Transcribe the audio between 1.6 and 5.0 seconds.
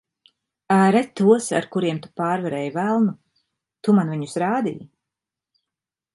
kuriem tu pārvarēji velnu. Tu man viņus rādīji.